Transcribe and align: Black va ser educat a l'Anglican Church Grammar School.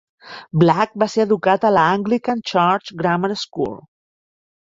Black 0.61 0.95
va 1.01 1.07
ser 1.15 1.21
educat 1.27 1.67
a 1.67 1.71
l'Anglican 1.75 2.41
Church 2.53 2.93
Grammar 3.03 3.31
School. 3.45 3.77